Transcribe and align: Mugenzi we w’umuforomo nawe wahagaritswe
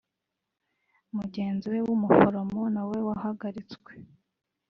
Mugenzi 1.15 1.65
we 1.71 1.79
w’umuforomo 1.87 2.61
nawe 2.75 2.97
wahagaritswe 3.07 3.91